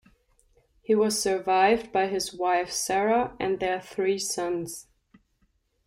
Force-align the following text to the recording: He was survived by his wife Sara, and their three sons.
He 0.81 0.95
was 0.95 1.21
survived 1.21 1.91
by 1.91 2.07
his 2.07 2.33
wife 2.33 2.71
Sara, 2.71 3.35
and 3.39 3.59
their 3.59 3.79
three 3.79 4.17
sons. 4.17 4.87